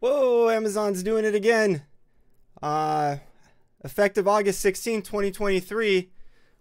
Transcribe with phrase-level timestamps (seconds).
[0.00, 1.82] Whoa, Amazon's doing it again.
[2.62, 3.16] Uh,
[3.82, 6.10] effective August 16, 2023,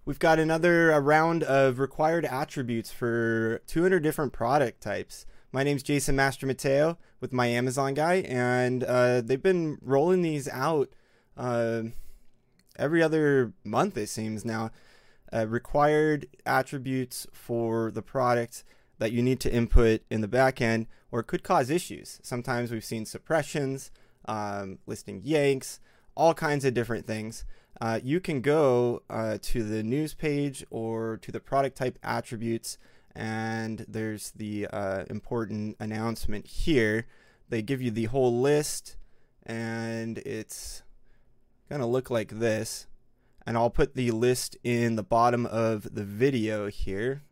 [0.06, 5.28] we've got another round of required attributes for 200 different product types.
[5.52, 10.48] My name's Jason Master Mateo with my Amazon guy, and uh, they've been rolling these
[10.48, 10.90] out
[11.38, 11.84] uh,
[12.76, 14.72] every other month, it seems now.
[15.32, 18.64] Uh, required attributes for the product
[19.00, 22.20] that you need to input in the backend, or it could cause issues.
[22.24, 23.92] Sometimes we've seen suppressions,
[24.26, 25.80] um, listing yanks,
[26.16, 27.46] all kinds of different things.
[27.80, 32.78] Uh, you can go uh, to the news page or to the product type attributes,
[33.16, 37.06] and there's the uh, important announcement here.
[37.50, 38.98] They give you the whole list,
[39.46, 40.84] and it's
[41.70, 42.88] to look like this.
[43.46, 47.24] And I'll put the list in the bottom of the video here.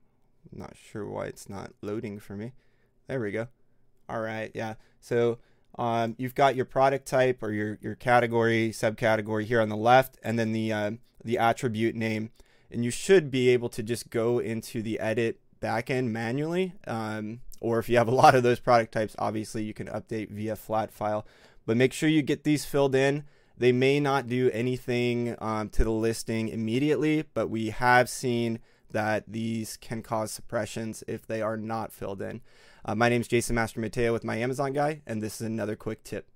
[0.55, 2.53] Not sure why it's not loading for me.
[3.07, 3.47] There we go.
[4.07, 4.75] All right, yeah.
[4.99, 5.39] So
[5.77, 10.17] um, you've got your product type or your, your category, subcategory here on the left,
[10.23, 10.91] and then the uh,
[11.23, 12.31] the attribute name.
[12.71, 16.73] And you should be able to just go into the edit backend manually.
[16.87, 20.29] Um, or if you have a lot of those product types, obviously you can update
[20.29, 21.25] via flat file.
[21.65, 23.23] But make sure you get these filled in.
[23.57, 28.59] They may not do anything um, to the listing immediately, but we have seen
[28.95, 32.39] that these can cause suppressions if they are not filled in.
[32.85, 35.75] Uh, my name is Jason Master Mateo with my Amazon guy, and this is another
[35.75, 36.29] quick tip.